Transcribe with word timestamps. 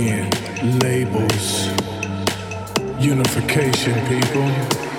again. 0.00 0.30
Labels. 0.80 1.68
Unification, 2.98 3.94
people. 4.08 4.95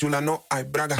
chula 0.00 0.22
no 0.22 0.46
hay 0.48 0.64
braga. 0.64 0.96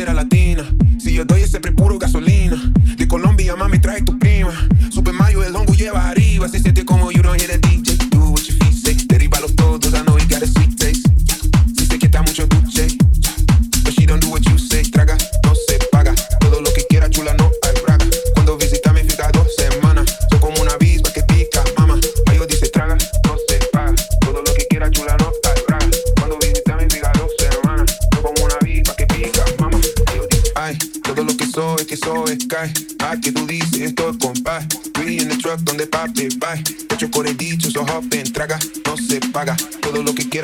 era 0.00 0.14
la 0.14 0.24
tía 0.26 0.39